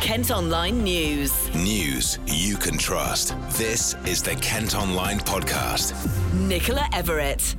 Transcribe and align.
Kent 0.00 0.30
Online 0.30 0.84
News. 0.84 1.52
News 1.56 2.20
you 2.24 2.56
can 2.56 2.78
trust. 2.78 3.34
This 3.58 3.94
is 4.06 4.22
the 4.22 4.36
Kent 4.36 4.76
Online 4.76 5.18
Podcast. 5.18 5.92
Nicola 6.34 6.88
Everett. 6.92 7.56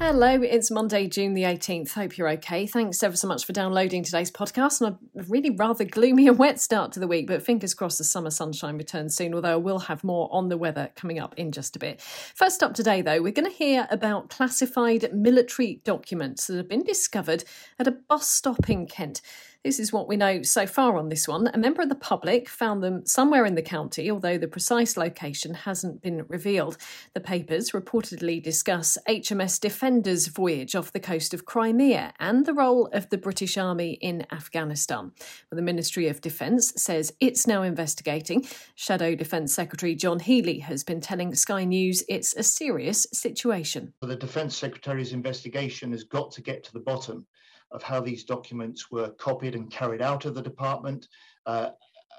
Hello, 0.00 0.42
it's 0.42 0.70
Monday, 0.70 1.06
June 1.06 1.32
the 1.32 1.44
18th. 1.44 1.92
Hope 1.92 2.18
you're 2.18 2.28
okay. 2.30 2.66
Thanks 2.66 3.02
ever 3.02 3.16
so 3.16 3.28
much 3.28 3.46
for 3.46 3.52
downloading 3.52 4.02
today's 4.02 4.30
podcast. 4.32 4.82
And 4.82 4.98
a 5.16 5.22
really 5.28 5.50
rather 5.50 5.84
gloomy 5.84 6.26
and 6.26 6.36
wet 6.36 6.60
start 6.60 6.90
to 6.92 7.00
the 7.00 7.06
week, 7.06 7.28
but 7.28 7.42
fingers 7.42 7.72
crossed 7.72 7.98
the 7.98 8.04
summer 8.04 8.30
sunshine 8.30 8.76
returns 8.76 9.16
soon, 9.16 9.32
although 9.32 9.58
we'll 9.58 9.78
have 9.78 10.02
more 10.02 10.28
on 10.32 10.48
the 10.48 10.58
weather 10.58 10.90
coming 10.96 11.20
up 11.20 11.34
in 11.38 11.52
just 11.52 11.76
a 11.76 11.78
bit. 11.78 12.00
First 12.02 12.62
up 12.64 12.74
today, 12.74 13.00
though, 13.00 13.22
we're 13.22 13.32
going 13.32 13.50
to 13.50 13.56
hear 13.56 13.86
about 13.90 14.28
classified 14.28 15.14
military 15.14 15.80
documents 15.84 16.48
that 16.48 16.56
have 16.56 16.68
been 16.68 16.82
discovered 16.82 17.44
at 17.78 17.86
a 17.86 17.92
bus 17.92 18.28
stop 18.28 18.68
in 18.68 18.86
Kent. 18.86 19.22
This 19.66 19.80
is 19.80 19.92
what 19.92 20.06
we 20.06 20.16
know 20.16 20.42
so 20.42 20.64
far 20.64 20.96
on 20.96 21.08
this 21.08 21.26
one. 21.26 21.50
A 21.52 21.58
member 21.58 21.82
of 21.82 21.88
the 21.88 21.96
public 21.96 22.48
found 22.48 22.84
them 22.84 23.04
somewhere 23.04 23.44
in 23.44 23.56
the 23.56 23.62
county, 23.62 24.08
although 24.08 24.38
the 24.38 24.46
precise 24.46 24.96
location 24.96 25.54
hasn't 25.54 26.02
been 26.02 26.24
revealed. 26.28 26.76
The 27.14 27.20
papers 27.20 27.72
reportedly 27.72 28.40
discuss 28.40 28.96
HMS 29.08 29.58
Defender's 29.58 30.28
voyage 30.28 30.76
off 30.76 30.92
the 30.92 31.00
coast 31.00 31.34
of 31.34 31.46
Crimea 31.46 32.14
and 32.20 32.46
the 32.46 32.54
role 32.54 32.86
of 32.92 33.10
the 33.10 33.18
British 33.18 33.58
Army 33.58 33.94
in 33.94 34.24
Afghanistan. 34.30 35.10
the 35.50 35.62
Ministry 35.62 36.06
of 36.06 36.20
Defence 36.20 36.72
says 36.76 37.12
it's 37.18 37.48
now 37.48 37.62
investigating. 37.62 38.46
Shadow 38.76 39.16
Defence 39.16 39.52
Secretary 39.52 39.96
John 39.96 40.20
Healey 40.20 40.60
has 40.60 40.84
been 40.84 41.00
telling 41.00 41.34
Sky 41.34 41.64
News 41.64 42.04
it's 42.08 42.36
a 42.36 42.44
serious 42.44 43.04
situation. 43.12 43.94
The 44.00 44.14
Defence 44.14 44.56
Secretary's 44.56 45.12
investigation 45.12 45.90
has 45.90 46.04
got 46.04 46.30
to 46.30 46.40
get 46.40 46.62
to 46.62 46.72
the 46.72 46.78
bottom 46.78 47.26
of 47.72 47.82
how 47.82 48.00
these 48.00 48.24
documents 48.24 48.90
were 48.90 49.10
copied 49.10 49.54
and 49.54 49.70
carried 49.70 50.02
out 50.02 50.24
of 50.24 50.34
the 50.34 50.42
department 50.42 51.08
uh, 51.46 51.70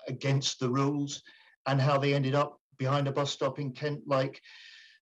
against 0.07 0.59
the 0.59 0.69
rules 0.69 1.23
and 1.65 1.81
how 1.81 1.97
they 1.97 2.13
ended 2.13 2.35
up 2.35 2.59
behind 2.77 3.07
a 3.07 3.11
bus 3.11 3.31
stop 3.31 3.59
in 3.59 3.71
Kent, 3.71 4.01
like 4.05 4.41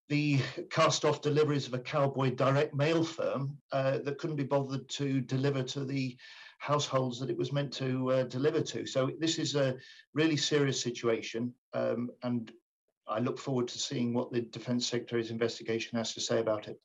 the 0.09 0.39
cast 0.69 1.03
off 1.03 1.21
deliveries 1.21 1.67
of 1.67 1.73
a 1.73 1.79
cowboy 1.79 2.31
direct 2.31 2.73
mail 2.75 3.03
firm 3.03 3.57
uh, 3.71 3.99
that 3.99 4.17
couldn't 4.17 4.35
be 4.35 4.43
bothered 4.43 4.87
to 4.89 5.21
deliver 5.21 5.63
to 5.63 5.83
the 5.83 6.15
households 6.59 7.19
that 7.19 7.29
it 7.29 7.37
was 7.37 7.51
meant 7.51 7.73
to 7.73 8.11
uh, 8.11 8.23
deliver 8.23 8.61
to. 8.61 8.85
So, 8.85 9.11
this 9.19 9.39
is 9.39 9.55
a 9.55 9.75
really 10.13 10.37
serious 10.37 10.81
situation. 10.81 11.53
Um, 11.73 12.09
and 12.23 12.51
I 13.07 13.19
look 13.19 13.37
forward 13.37 13.67
to 13.69 13.79
seeing 13.79 14.13
what 14.13 14.31
the 14.31 14.41
Defence 14.41 14.87
Secretary's 14.87 15.31
investigation 15.31 15.97
has 15.97 16.13
to 16.13 16.21
say 16.21 16.39
about 16.39 16.67
it. 16.67 16.79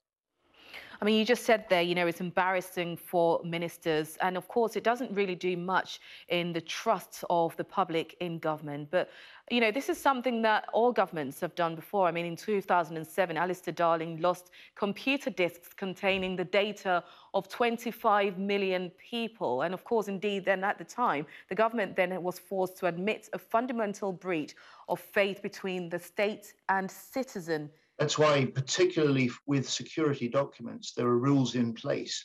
I 1.03 1.07
mean, 1.07 1.19
you 1.19 1.25
just 1.25 1.45
said 1.45 1.65
there, 1.71 1.81
you 1.81 1.95
know, 1.95 2.07
it's 2.07 2.21
embarrassing 2.21 2.99
for 2.99 3.41
ministers. 3.43 4.19
And 4.21 4.37
of 4.37 4.49
course, 4.49 4.77
it 4.77 4.85
doesn't 4.85 5.11
really 5.13 5.35
do 5.35 5.57
much 5.57 5.99
in 6.29 6.53
the 6.53 6.61
trust 6.61 7.25
of 7.31 7.57
the 7.57 7.65
public 7.65 8.17
in 8.21 8.39
government. 8.39 8.89
But, 8.91 9.09
you 9.51 9.63
know, 9.63 9.71
this 9.71 9.89
is 9.89 9.97
something 9.97 10.43
that 10.43 10.69
all 10.75 10.93
governments 10.93 11.41
have 11.41 11.55
done 11.55 11.75
before. 11.75 12.07
I 12.07 12.11
mean, 12.11 12.27
in 12.27 12.37
2007, 12.37 13.37
Alistair 13.39 13.73
Darling 13.73 14.21
lost 14.21 14.51
computer 14.75 15.31
disks 15.31 15.73
containing 15.73 16.37
the 16.37 16.45
data 16.45 17.03
of 17.33 17.49
25 17.49 18.39
million 18.39 18.91
people. 18.99 19.63
And 19.63 19.73
of 19.73 19.85
course, 19.85 20.07
indeed, 20.07 20.45
then 20.45 20.63
at 20.65 20.77
the 20.77 20.85
time, 20.85 21.25
the 21.49 21.55
government 21.55 21.97
then 21.97 22.23
was 22.23 22.39
forced 22.39 22.77
to 22.77 22.87
admit 22.89 23.31
a 23.33 23.39
fundamental 23.39 24.13
breach 24.13 24.55
of 24.91 25.01
faith 25.01 25.41
between 25.41 25.89
the 25.89 25.99
state 25.99 26.53
and 26.69 26.91
citizen 26.91 27.71
that's 28.01 28.19
why, 28.19 28.47
particularly 28.47 29.31
with 29.47 29.69
security 29.69 30.27
documents, 30.27 30.95
there 30.95 31.07
are 31.07 31.19
rules 31.19 31.55
in 31.55 31.75
place. 31.75 32.25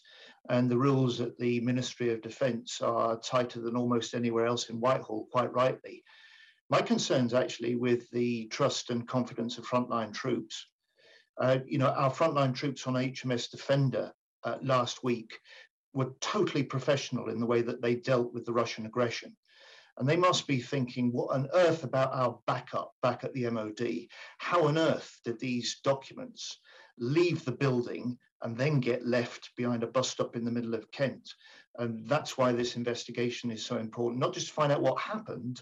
And 0.49 0.71
the 0.71 0.77
rules 0.77 1.19
at 1.19 1.37
the 1.37 1.59
Ministry 1.59 2.13
of 2.13 2.21
Defence 2.21 2.79
are 2.81 3.19
tighter 3.19 3.59
than 3.59 3.75
almost 3.75 4.13
anywhere 4.13 4.45
else 4.45 4.69
in 4.69 4.79
Whitehall, 4.79 5.27
quite 5.33 5.51
rightly. 5.53 6.01
My 6.69 6.81
concerns 6.81 7.33
actually 7.33 7.75
with 7.75 8.09
the 8.11 8.47
trust 8.47 8.89
and 8.89 9.05
confidence 9.05 9.57
of 9.57 9.67
frontline 9.67 10.13
troops. 10.13 10.65
Uh, 11.37 11.57
you 11.67 11.77
know, 11.77 11.89
our 11.89 12.09
frontline 12.09 12.55
troops 12.55 12.87
on 12.87 12.93
HMS 12.93 13.51
Defender 13.51 14.13
uh, 14.45 14.55
last 14.61 15.03
week 15.03 15.37
were 15.93 16.13
totally 16.21 16.63
professional 16.63 17.27
in 17.27 17.41
the 17.41 17.45
way 17.45 17.61
that 17.61 17.81
they 17.81 17.95
dealt 17.95 18.33
with 18.33 18.45
the 18.45 18.53
Russian 18.53 18.85
aggression. 18.85 19.35
And 19.97 20.07
they 20.07 20.17
must 20.17 20.47
be 20.47 20.59
thinking, 20.59 21.11
what 21.11 21.33
on 21.33 21.47
earth 21.53 21.83
about 21.83 22.13
our 22.13 22.39
backup 22.47 22.93
back 23.01 23.23
at 23.23 23.33
the 23.33 23.49
MOD? 23.49 24.07
How 24.37 24.67
on 24.67 24.77
earth 24.77 25.19
did 25.23 25.39
these 25.39 25.79
documents 25.83 26.59
leave 26.97 27.45
the 27.45 27.51
building 27.51 28.17
and 28.41 28.57
then 28.57 28.79
get 28.79 29.07
left 29.07 29.51
behind 29.55 29.83
a 29.83 29.87
bus 29.87 30.09
stop 30.09 30.35
in 30.35 30.43
the 30.43 30.51
middle 30.51 30.75
of 30.75 30.91
Kent? 30.91 31.33
And 31.77 32.07
that's 32.07 32.37
why 32.37 32.51
this 32.51 32.75
investigation 32.75 33.51
is 33.51 33.65
so 33.65 33.77
important, 33.77 34.19
not 34.19 34.33
just 34.33 34.47
to 34.47 34.53
find 34.53 34.71
out 34.71 34.81
what 34.81 34.99
happened, 34.99 35.61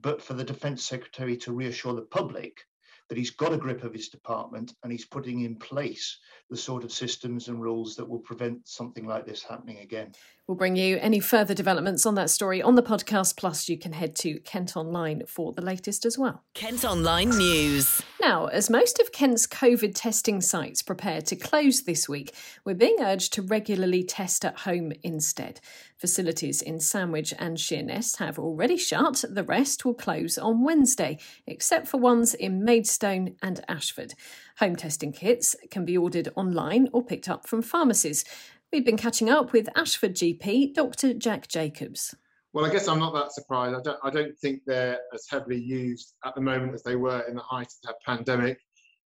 but 0.00 0.22
for 0.22 0.34
the 0.34 0.44
Defence 0.44 0.84
Secretary 0.84 1.36
to 1.38 1.52
reassure 1.52 1.94
the 1.94 2.02
public 2.02 2.60
that 3.08 3.18
he's 3.18 3.30
got 3.30 3.52
a 3.52 3.58
grip 3.58 3.84
of 3.84 3.92
his 3.92 4.08
department 4.08 4.74
and 4.82 4.90
he's 4.90 5.04
putting 5.04 5.40
in 5.42 5.56
place 5.56 6.18
the 6.50 6.56
sort 6.56 6.84
of 6.84 6.92
systems 6.92 7.48
and 7.48 7.60
rules 7.60 7.96
that 7.96 8.08
will 8.08 8.20
prevent 8.20 8.66
something 8.66 9.06
like 9.06 9.26
this 9.26 9.42
happening 9.42 9.78
again. 9.78 10.12
We'll 10.46 10.58
bring 10.58 10.76
you 10.76 10.98
any 11.00 11.20
further 11.20 11.54
developments 11.54 12.04
on 12.04 12.16
that 12.16 12.28
story 12.28 12.60
on 12.60 12.74
the 12.74 12.82
podcast. 12.82 13.38
Plus, 13.38 13.66
you 13.66 13.78
can 13.78 13.94
head 13.94 14.14
to 14.16 14.40
Kent 14.40 14.76
Online 14.76 15.22
for 15.26 15.54
the 15.54 15.62
latest 15.62 16.04
as 16.04 16.18
well. 16.18 16.42
Kent 16.52 16.84
Online 16.84 17.30
News. 17.30 18.02
Now, 18.20 18.46
as 18.48 18.68
most 18.68 18.98
of 18.98 19.10
Kent's 19.10 19.46
COVID 19.46 19.92
testing 19.94 20.42
sites 20.42 20.82
prepare 20.82 21.22
to 21.22 21.34
close 21.34 21.84
this 21.84 22.10
week, 22.10 22.34
we're 22.62 22.74
being 22.74 22.98
urged 23.00 23.32
to 23.34 23.42
regularly 23.42 24.04
test 24.04 24.44
at 24.44 24.58
home 24.60 24.92
instead. 25.02 25.60
Facilities 25.96 26.60
in 26.60 26.78
Sandwich 26.78 27.32
and 27.38 27.58
Sheerness 27.58 28.16
have 28.16 28.38
already 28.38 28.76
shut. 28.76 29.24
The 29.26 29.44
rest 29.44 29.86
will 29.86 29.94
close 29.94 30.36
on 30.36 30.62
Wednesday, 30.62 31.18
except 31.46 31.88
for 31.88 31.96
ones 31.96 32.34
in 32.34 32.62
Maidstone 32.62 33.36
and 33.42 33.64
Ashford. 33.66 34.12
Home 34.58 34.76
testing 34.76 35.12
kits 35.12 35.56
can 35.70 35.86
be 35.86 35.96
ordered 35.96 36.28
online 36.36 36.90
or 36.92 37.02
picked 37.02 37.30
up 37.30 37.46
from 37.48 37.62
pharmacies. 37.62 38.26
We've 38.74 38.84
been 38.84 38.96
catching 38.96 39.30
up 39.30 39.52
with 39.52 39.68
Ashford 39.76 40.16
GP, 40.16 40.74
Dr. 40.74 41.14
Jack 41.14 41.46
Jacobs. 41.46 42.12
Well, 42.52 42.64
I 42.64 42.70
guess 42.70 42.88
I'm 42.88 42.98
not 42.98 43.14
that 43.14 43.30
surprised. 43.30 43.76
I 43.76 43.80
don't, 43.80 43.98
I 44.02 44.10
don't 44.10 44.36
think 44.40 44.62
they're 44.66 44.98
as 45.14 45.28
heavily 45.30 45.60
used 45.60 46.14
at 46.24 46.34
the 46.34 46.40
moment 46.40 46.74
as 46.74 46.82
they 46.82 46.96
were 46.96 47.20
in 47.28 47.36
the 47.36 47.40
height 47.40 47.68
of 47.68 47.82
that 47.84 47.94
pandemic, 48.04 48.58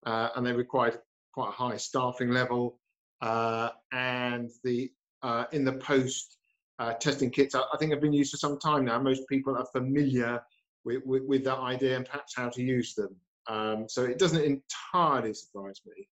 uh, 0.05 0.29
and 0.35 0.45
they 0.45 0.53
required 0.53 0.99
quite 1.33 1.47
a 1.47 1.51
high 1.51 1.77
staffing 1.77 2.29
level. 2.29 2.79
Uh, 3.21 3.69
and 3.91 4.51
the 4.63 4.91
uh, 5.23 5.45
in 5.51 5.65
the 5.65 5.73
post 5.73 6.37
uh, 6.77 6.93
testing 6.93 7.31
kits, 7.31 7.55
I, 7.55 7.61
I, 7.61 7.77
think 7.79 7.91
have 7.91 8.01
been 8.01 8.13
used 8.13 8.29
for 8.29 8.37
some 8.37 8.59
time 8.59 8.85
now. 8.85 8.99
Most 8.99 9.27
people 9.27 9.57
are 9.57 9.65
familiar 9.71 10.43
with, 10.83 11.01
with, 11.07 11.23
with 11.23 11.43
that 11.45 11.57
idea 11.57 11.95
and 11.95 12.05
perhaps 12.05 12.35
how 12.35 12.49
to 12.49 12.61
use 12.61 12.93
them. 12.93 13.15
Um, 13.47 13.85
so 13.89 14.03
it 14.03 14.19
doesn't 14.19 14.43
entirely 14.43 15.33
surprise 15.33 15.81
me 15.87 16.07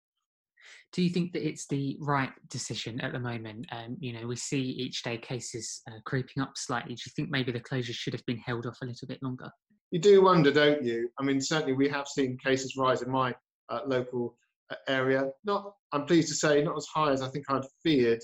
do 0.93 1.03
you 1.03 1.11
think 1.11 1.33
that 1.33 1.47
it's 1.47 1.67
the 1.67 1.97
right 2.01 2.33
decision 2.49 3.01
at 3.01 3.13
the 3.13 3.21
moment? 3.21 3.67
Um, 3.71 3.97
you 4.01 4.13
know, 4.13 4.27
we 4.27 4.37
see 4.37 4.61
each 4.61 5.03
day 5.03 5.19
cases 5.19 5.83
uh, 5.89 5.99
creeping 6.05 6.43
up 6.43 6.53
slightly. 6.57 6.95
Do 6.95 7.03
you 7.07 7.13
think 7.15 7.31
maybe 7.31 7.53
the 7.53 7.61
closure 7.61 7.93
should 7.93 8.13
have 8.13 8.27
been 8.27 8.39
held 8.39 8.67
off 8.67 8.79
a 8.83 8.87
little 8.87 9.07
bit 9.07 9.23
longer? 9.23 9.51
You 9.93 10.01
do 10.01 10.23
wonder, 10.23 10.53
don't 10.53 10.85
you? 10.85 11.09
I 11.19 11.23
mean, 11.23 11.41
certainly 11.41 11.75
we 11.75 11.89
have 11.89 12.09
seen 12.09 12.39
cases 12.45 12.77
rise 12.77 13.03
in 13.03 13.11
my 13.11 13.35
uh, 13.69 13.81
local 13.87 14.37
uh, 14.71 14.77
area. 14.89 15.31
Not, 15.45 15.73
I'm 15.93 16.07
pleased 16.07 16.29
to 16.29 16.35
say, 16.35 16.63
not 16.63 16.77
as 16.77 16.87
high 16.93 17.13
as 17.13 17.23
I 17.23 17.29
think 17.29 17.45
I'd 17.49 17.63
feared, 17.83 18.21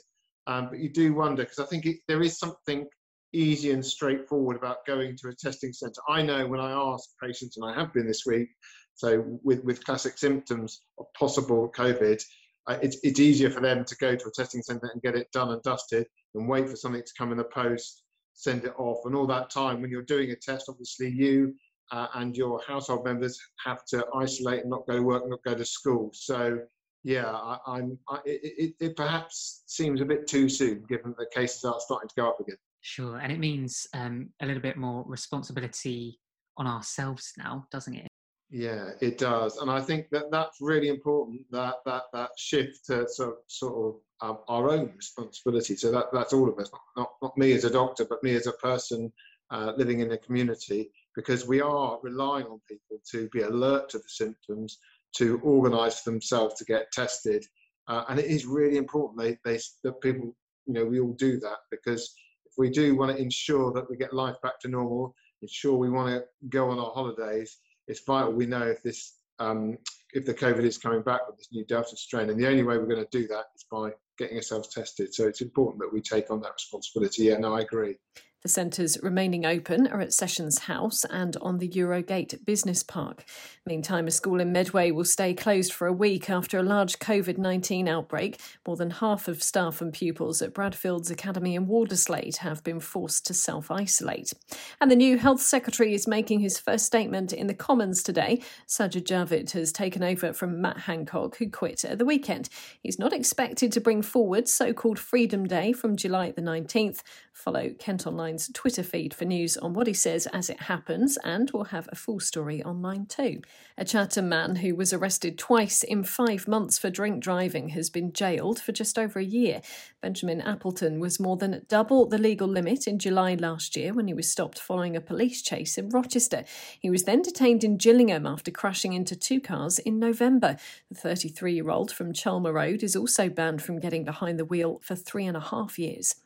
um, 0.47 0.69
but 0.71 0.79
you 0.79 0.93
do 0.93 1.15
wonder 1.15 1.43
because 1.43 1.59
I 1.59 1.67
think 1.67 1.87
it, 1.87 1.97
there 2.09 2.23
is 2.23 2.39
something 2.39 2.87
easy 3.33 3.73
and 3.73 3.85
straightforward 3.85 4.57
about 4.57 4.87
going 4.87 5.17
to 5.19 5.29
a 5.29 5.35
testing 5.35 5.73
centre. 5.73 6.01
I 6.09 6.23
know 6.23 6.47
when 6.47 6.61
I 6.61 6.73
ask 6.73 7.11
patients, 7.23 7.57
and 7.57 7.67
I 7.69 7.79
have 7.79 7.93
been 7.93 8.07
this 8.07 8.23
week, 8.27 8.49
so 8.95 9.25
with, 9.43 9.63
with 9.65 9.85
classic 9.85 10.19
symptoms 10.19 10.81
of 10.99 11.07
possible 11.19 11.71
COVID, 11.77 12.23
it's, 12.69 12.99
it's 13.03 13.21
easier 13.21 13.51
for 13.51 13.61
them 13.61 13.85
to 13.85 13.97
go 13.97 14.17
to 14.17 14.29
a 14.29 14.31
testing 14.31 14.63
centre 14.63 14.91
and 14.93 15.03
get 15.03 15.15
it 15.15 15.31
done 15.33 15.51
and 15.51 15.63
dusted 15.63 16.07
and 16.35 16.49
wait 16.49 16.69
for 16.69 16.77
something 16.77 17.03
to 17.03 17.13
come 17.17 17.31
in 17.33 17.39
the 17.39 17.45
post, 17.45 18.05
send 18.35 18.65
it 18.65 18.75
off. 18.77 18.99
And 19.05 19.15
all 19.15 19.27
that 19.29 19.51
time, 19.51 19.81
when 19.81 19.91
you're 19.91 20.03
doing 20.03 20.31
a 20.31 20.37
test, 20.37 20.67
obviously 20.69 21.11
you 21.11 21.55
uh, 21.93 22.09
and 22.15 22.37
your 22.37 22.61
household 22.67 23.05
members 23.05 23.39
have 23.65 23.85
to 23.87 24.05
isolate 24.15 24.61
and 24.61 24.71
not 24.71 24.87
go 24.87 24.97
to 24.97 25.03
work, 25.03 25.29
not 25.29 25.43
go 25.45 25.55
to 25.55 25.65
school. 25.65 26.11
So, 26.13 26.59
yeah, 27.05 27.27
I, 27.27 27.79
am 27.79 27.99
it, 28.25 28.41
it, 28.43 28.75
it, 28.81 28.97
perhaps 28.97 29.63
seems 29.67 30.01
a 30.01 30.05
bit 30.05 30.27
too 30.27 30.49
soon, 30.49 30.85
given 30.89 31.15
the 31.17 31.27
cases 31.33 31.65
are 31.65 31.79
starting 31.79 32.09
to 32.09 32.15
go 32.17 32.29
up 32.29 32.41
again. 32.41 32.57
Sure, 32.81 33.19
and 33.19 33.33
it 33.33 33.39
means 33.39 33.87
um, 33.95 34.31
a 34.43 34.47
little 34.47 34.63
bit 34.63 34.77
more 34.77 35.05
responsibility 35.07 36.19
on 36.57 36.67
ourselves 36.67 37.33
now, 37.39 37.67
doesn't 37.71 37.95
it? 37.95 38.09
Yeah, 38.51 38.91
it 39.01 39.19
does, 39.19 39.57
and 39.57 39.69
I 39.69 39.81
think 39.81 40.09
that 40.11 40.31
that's 40.31 40.59
really 40.61 40.89
important. 40.89 41.41
That 41.51 41.77
that 41.85 42.05
that 42.13 42.31
shift 42.39 42.87
to 42.87 43.09
sort 43.09 43.31
of, 43.31 43.37
sort 43.49 43.75
of 44.21 44.29
um, 44.29 44.39
our 44.49 44.71
own 44.71 44.93
responsibility. 44.97 45.75
So 45.75 45.91
that 45.91 46.07
that's 46.13 46.33
all 46.33 46.49
of 46.49 46.57
us, 46.59 46.71
not 46.73 46.83
not, 46.97 47.11
not 47.23 47.37
me 47.37 47.53
as 47.55 47.65
a 47.65 47.71
doctor, 47.71 48.05
but 48.09 48.23
me 48.23 48.37
as 48.37 48.47
a 48.47 48.53
person 48.53 49.13
uh, 49.51 49.73
living 49.77 49.99
in 49.99 50.09
the 50.09 50.19
community, 50.19 50.93
because 51.17 51.49
we 51.49 51.61
are 51.61 51.99
relying 52.05 52.47
on 52.47 52.61
people 52.69 52.99
to 53.11 53.29
be 53.33 53.41
alert 53.41 53.89
to 53.91 53.99
the 53.99 54.09
symptoms, 54.09 54.79
to 55.17 55.41
organise 55.43 56.03
themselves 56.03 56.55
to 56.55 56.65
get 56.65 56.93
tested, 56.93 57.45
uh, 57.89 58.05
and 58.09 58.21
it 58.21 58.27
is 58.27 58.47
really 58.47 58.77
important 58.77 59.19
they 59.19 59.37
they 59.45 59.59
that 59.83 60.01
people 60.01 60.37
you 60.67 60.73
know 60.73 60.85
we 60.85 61.01
all 61.01 61.15
do 61.15 61.41
that 61.41 61.59
because 61.73 62.15
if 62.45 62.53
we 62.57 62.71
do 62.71 62.95
want 62.95 63.11
to 63.15 63.21
ensure 63.21 63.73
that 63.73 63.91
we 63.91 63.97
get 63.97 64.15
life 64.15 64.37
back 64.41 64.61
to 64.61 64.69
normal 64.69 65.13
ensure 65.43 65.77
we 65.77 65.91
want 65.91 66.09
to 66.09 66.25
go 66.49 66.71
on 66.71 66.79
our 66.79 66.93
holidays, 66.93 67.59
it's 67.89 68.05
vital 68.05 68.33
we 68.33 68.47
know 68.47 68.63
if 68.63 68.83
this 68.83 69.15
um, 69.39 69.79
if 70.13 70.25
the 70.25 70.35
COVID 70.35 70.65
is 70.65 70.79
coming 70.79 71.03
back 71.03 71.27
with 71.27 71.37
this 71.37 71.49
new 71.53 71.65
Delta 71.65 71.97
strain. 71.97 72.31
And 72.31 72.41
the 72.41 72.49
only 72.49 72.63
way 72.63 72.79
we're 72.79 72.87
going 72.87 73.05
to 73.05 73.19
do 73.19 73.27
that 73.29 73.45
is 73.55 73.67
by 73.71 73.91
getting 74.19 74.37
ourselves 74.37 74.69
tested. 74.69 75.15
So 75.15 75.27
it's 75.27 75.43
important 75.43 75.81
that 75.81 75.93
we 75.93 76.01
take 76.01 76.31
on 76.31 76.41
that 76.41 76.55
responsibility. 76.55 77.25
Yeah, 77.25 77.37
no, 77.37 77.55
I 77.55 77.61
agree. 77.61 77.97
The 78.47 78.53
centres 78.53 78.97
remaining 79.03 79.45
open 79.45 79.89
are 79.89 80.01
at 80.01 80.13
Sessions 80.13 80.61
House 80.61 81.05
and 81.07 81.37
on 81.39 81.59
the 81.59 81.69
Eurogate 81.69 82.45
Business 82.45 82.85
Park. 82.85 83.25
Meantime, 83.67 84.07
a 84.07 84.13
school 84.13 84.39
in 84.39 84.53
Medway 84.53 84.93
will 84.93 85.05
stay 85.05 85.35
closed 85.35 85.73
for 85.73 85.89
a 85.89 85.93
week 85.93 86.31
after 86.31 86.57
a 86.57 86.63
large 86.63 87.01
COVID 87.01 87.39
19 87.39 87.89
outbreak. 87.89 88.39
More 88.65 88.77
than 88.77 88.91
half 88.91 89.27
of 89.27 89.43
staff 89.43 89.81
and 89.81 89.93
pupils 89.93 90.41
at 90.43 90.55
Bradfields 90.55 91.11
Academy 91.11 91.57
in 91.57 91.67
Walderslade 91.67 92.37
have 92.37 92.63
been 92.63 92.79
forced 92.79 93.27
to 93.27 93.35
self 93.35 93.69
isolate. 93.69 94.33
And 94.81 94.93
the 94.93 94.95
new 94.95 95.19
Health 95.19 95.43
Secretary 95.43 95.93
is 95.93 96.07
making 96.07 96.39
his 96.39 96.61
first 96.61 96.87
statement 96.87 97.33
in 97.33 97.49
the 97.49 97.53
Commons 97.55 98.01
today. 98.01 98.41
Sajid 98.69 99.07
Javid 99.07 99.51
has 99.51 99.73
taken 99.73 100.05
over 100.05 100.33
from 100.33 100.61
Matt 100.61 100.79
Hancock, 100.79 101.39
who 101.39 101.51
quit 101.51 101.85
at 101.85 101.99
the 101.99 102.05
weekend. 102.05 102.49
He's 102.81 103.01
not 103.01 103.13
expected 103.13 103.73
to 103.73 103.81
bring 103.81 104.03
forward 104.03 104.49
so 104.49 104.73
called 104.73 105.01
Freedom 105.01 105.49
Day 105.49 105.73
from 105.73 105.97
July 105.97 106.31
the 106.31 106.43
19th. 106.43 107.03
Follow 107.33 107.71
Kent 107.79 108.07
Twitter 108.55 108.83
feed 108.83 109.15
for 109.15 109.25
news 109.25 109.57
on 109.57 109.73
what 109.73 109.87
he 109.87 109.93
says 109.93 110.27
as 110.29 110.51
it 110.51 110.63
happens, 110.63 111.19
and 111.25 111.51
we'll 111.51 111.65
have 111.65 111.89
a 111.91 111.97
full 111.97 112.21
story 112.21 112.63
online 112.63 113.07
too. 113.07 113.41
A 113.79 113.85
Chatham 113.85 114.29
man 114.29 114.57
who 114.57 114.75
was 114.75 114.93
arrested 114.93 115.39
twice 115.39 115.83
in 115.83 116.05
five 116.05 116.47
months 116.47 116.79
for 116.79 116.91
drink 116.91 117.23
driving 117.23 117.71
has 117.71 117.91
been 117.91 118.13
jailed 118.13 118.61
for 118.61 118.73
just 118.73 118.99
over 118.99 119.19
a 119.19 119.25
year. 119.25 119.61
Benjamin 120.01 120.41
Appleton 120.41 121.01
was 121.01 121.19
more 121.19 121.37
than 121.37 121.65
double 121.69 122.07
the 122.07 122.19
legal 122.19 122.49
limit 122.49 122.87
in 122.87 122.99
July 122.99 123.35
last 123.35 123.77
year 123.77 123.93
when 123.93 124.07
he 124.07 124.15
was 124.15 124.31
stopped 124.31 124.59
following 124.59 124.97
a 124.97 125.01
police 125.01 125.43
chase 125.43 125.79
in 125.79 125.89
Rochester. 125.89 126.45
He 126.79 126.91
was 126.91 127.05
then 127.05 127.23
detained 127.23 127.65
in 127.65 127.77
Gillingham 127.77 128.27
after 128.27 128.51
crashing 128.51 128.93
into 128.93 129.17
two 129.17 129.41
cars 129.41 129.79
in 129.79 129.99
November. 129.99 130.57
The 130.91 130.95
33 130.95 131.55
year 131.55 131.71
old 131.71 131.91
from 131.91 132.13
Chalmer 132.13 132.53
Road 132.53 132.83
is 132.83 132.97
also 132.97 133.29
banned 133.29 133.63
from 133.63 133.81
getting 133.81 134.05
behind 134.05 134.39
the 134.39 134.45
wheel 134.45 134.81
for 134.83 134.95
three 134.95 135.27
and 135.27 135.37
a 135.37 135.41
half 135.41 135.79
years. 135.79 136.17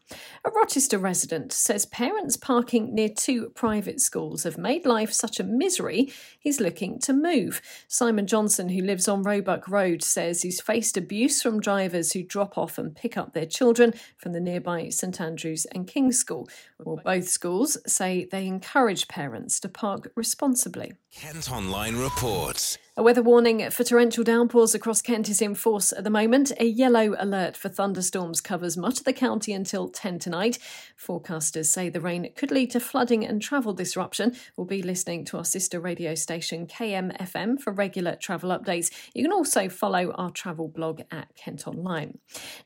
A 0.44 0.50
Rochester 0.50 0.98
resident 0.98 1.52
says 1.52 1.86
parents 1.86 2.36
parking 2.36 2.94
near 2.94 3.08
two 3.08 3.50
private 3.50 4.00
schools 4.00 4.44
have 4.44 4.56
made 4.56 4.86
life 4.86 5.12
such 5.12 5.38
a 5.38 5.44
misery 5.44 6.12
he's 6.38 6.60
looking 6.60 6.98
to 7.00 7.12
move. 7.12 7.60
Simon 7.88 8.26
Johnson, 8.26 8.70
who 8.70 8.82
lives 8.82 9.08
on 9.08 9.22
Roebuck 9.22 9.68
Road, 9.68 10.02
says 10.02 10.42
he's 10.42 10.60
faced 10.60 10.96
abuse 10.96 11.42
from 11.42 11.60
drivers 11.60 12.12
who 12.12 12.22
drop 12.22 12.56
off 12.56 12.78
and 12.78 12.96
pick 12.96 13.16
up 13.16 13.32
their 13.34 13.46
children 13.46 13.92
from 14.16 14.32
the 14.32 14.40
nearby 14.40 14.88
St 14.88 15.20
Andrews 15.20 15.66
and 15.66 15.86
King's 15.86 16.18
School. 16.18 16.48
Well, 16.78 17.00
both 17.04 17.28
schools 17.28 17.76
say 17.86 18.26
they 18.30 18.46
encourage 18.46 19.08
parents 19.08 19.60
to 19.60 19.68
park 19.68 20.10
responsibly. 20.16 20.94
Kent 21.12 21.50
Online 21.50 21.96
reports. 21.96 22.78
A 23.00 23.02
weather 23.02 23.22
warning 23.22 23.70
for 23.70 23.82
torrential 23.82 24.24
downpours 24.24 24.74
across 24.74 25.00
Kent 25.00 25.30
is 25.30 25.40
in 25.40 25.54
force 25.54 25.90
at 25.90 26.04
the 26.04 26.10
moment. 26.10 26.52
A 26.60 26.66
yellow 26.66 27.16
alert 27.18 27.56
for 27.56 27.70
thunderstorms 27.70 28.42
covers 28.42 28.76
much 28.76 28.98
of 28.98 29.04
the 29.04 29.14
county 29.14 29.54
until 29.54 29.88
10 29.88 30.18
tonight. 30.18 30.58
Forecasters 31.02 31.68
say 31.68 31.88
the 31.88 32.02
rain 32.02 32.30
could 32.36 32.50
lead 32.50 32.70
to 32.72 32.78
flooding 32.78 33.24
and 33.24 33.40
travel 33.40 33.72
disruption. 33.72 34.36
We'll 34.54 34.66
be 34.66 34.82
listening 34.82 35.24
to 35.24 35.38
our 35.38 35.46
sister 35.46 35.80
radio 35.80 36.14
station 36.14 36.66
KMFM 36.66 37.62
for 37.62 37.72
regular 37.72 38.16
travel 38.16 38.50
updates. 38.50 38.90
You 39.14 39.24
can 39.24 39.32
also 39.32 39.70
follow 39.70 40.10
our 40.10 40.30
travel 40.30 40.68
blog 40.68 41.00
at 41.10 41.34
Kent 41.36 41.66
Online. 41.66 42.18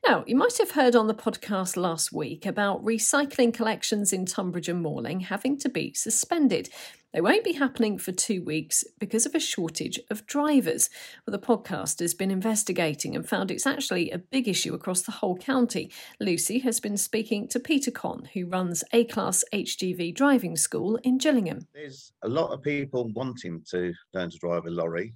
Now, 0.05 0.25
you 0.27 0.35
might 0.35 0.59
have 0.59 0.73
heard 0.73 0.97
on 0.97 1.07
the 1.07 1.15
podcast 1.15 1.77
last 1.77 2.13
week 2.13 2.45
about 2.45 2.85
recycling 2.85 3.55
collections 3.55 4.13
in 4.13 4.27
Tonbridge 4.27 4.69
and 4.69 4.83
Malling 4.83 5.21
having 5.21 5.57
to 5.59 5.69
be 5.69 5.95
suspended. 5.95 6.71
They 7.15 7.21
won't 7.21 7.45
be 7.45 7.53
happening 7.53 7.97
for 7.97 8.11
two 8.11 8.43
weeks 8.43 8.83
because 8.99 9.25
of 9.25 9.37
a 9.37 9.41
shortage 9.41 10.01
of 10.11 10.27
drivers. 10.27 10.91
Well, 11.25 11.31
the 11.31 11.47
podcast 11.47 12.01
has 12.01 12.13
been 12.13 12.33
investigating 12.33 13.15
and 13.15 13.27
found 13.27 13.53
it's 13.53 13.69
actually 13.69 14.11
a 14.11 14.19
big 14.19 14.49
issue 14.49 14.75
across 14.75 15.03
the 15.03 15.13
whole 15.13 15.37
county. 15.37 15.93
Lucy 16.19 16.59
has 16.59 16.81
been 16.81 16.97
speaking 16.97 17.47
to 17.51 17.61
Peter 17.61 17.93
Con, 17.93 18.29
who 18.35 18.47
runs 18.47 18.83
A 18.93 19.05
Class 19.05 19.45
HGV 19.53 20.13
driving 20.13 20.57
school 20.57 20.97
in 21.05 21.19
Gillingham. 21.19 21.69
There's 21.73 22.11
a 22.23 22.29
lot 22.29 22.51
of 22.51 22.63
people 22.63 23.09
wanting 23.15 23.63
to 23.71 23.95
learn 24.13 24.31
to 24.31 24.39
drive 24.39 24.67
a 24.67 24.71
lorry, 24.71 25.15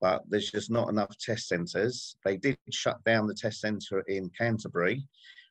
but 0.00 0.22
there's 0.26 0.50
just 0.50 0.70
not 0.70 0.88
enough 0.88 1.14
test 1.18 1.48
centres. 1.48 2.16
They 2.24 2.38
did 2.38 2.56
shut 2.70 3.04
down 3.04 3.26
the 3.26 3.34
test 3.34 3.60
centre 3.60 4.00
in 4.08 4.30
Canterbury, 4.30 5.06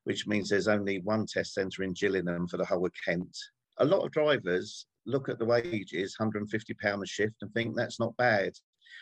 which 0.05 0.25
means 0.25 0.49
there's 0.49 0.67
only 0.67 1.01
one 1.01 1.27
test 1.27 1.53
centre 1.53 1.83
in 1.83 1.93
Gillingham 1.93 2.47
for 2.47 2.57
the 2.57 2.65
whole 2.65 2.83
of 2.83 2.93
Kent. 3.05 3.37
A 3.77 3.85
lot 3.85 4.03
of 4.03 4.11
drivers 4.11 4.87
look 5.05 5.29
at 5.29 5.39
the 5.39 5.45
wages, 5.45 6.15
£150 6.19 7.03
a 7.03 7.05
shift, 7.05 7.35
and 7.41 7.53
think 7.53 7.75
that's 7.75 7.99
not 7.99 8.15
bad. 8.17 8.53